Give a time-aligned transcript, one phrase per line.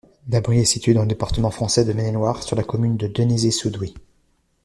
[0.29, 3.93] L'abri est situé dans le département français de Maine-et-Loire, sur la commune de Dénezé-sous-Doué.